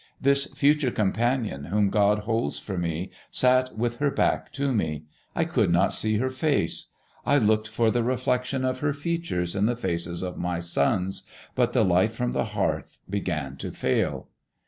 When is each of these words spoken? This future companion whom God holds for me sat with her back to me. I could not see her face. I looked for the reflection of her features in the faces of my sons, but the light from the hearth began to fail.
This 0.19 0.47
future 0.55 0.89
companion 0.89 1.65
whom 1.65 1.91
God 1.91 2.21
holds 2.23 2.57
for 2.57 2.75
me 2.75 3.11
sat 3.29 3.77
with 3.77 3.97
her 3.97 4.09
back 4.09 4.51
to 4.53 4.73
me. 4.73 5.03
I 5.35 5.45
could 5.45 5.69
not 5.71 5.93
see 5.93 6.17
her 6.17 6.31
face. 6.31 6.87
I 7.23 7.37
looked 7.37 7.67
for 7.67 7.91
the 7.91 8.01
reflection 8.01 8.65
of 8.65 8.79
her 8.79 8.93
features 8.93 9.55
in 9.55 9.67
the 9.67 9.75
faces 9.75 10.23
of 10.23 10.37
my 10.39 10.59
sons, 10.59 11.27
but 11.53 11.73
the 11.73 11.85
light 11.85 12.13
from 12.13 12.31
the 12.31 12.45
hearth 12.45 12.97
began 13.07 13.57
to 13.57 13.69
fail. 13.69 14.29